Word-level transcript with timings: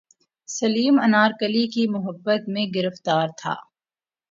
سلیم 0.49 0.95
انارکلی 0.99 1.65
کی 1.67 1.83
محبت 1.87 2.41
میں 2.47 2.65
گرفتار 2.75 3.27
تھا 3.37 3.53